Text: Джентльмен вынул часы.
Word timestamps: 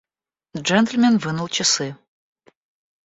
Джентльмен 0.69 1.15
вынул 1.25 1.47
часы. 1.61 1.87